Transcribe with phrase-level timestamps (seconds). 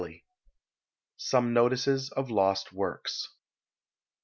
[1.29, 3.35] ]SOME NOTICES OF LOST WORKS.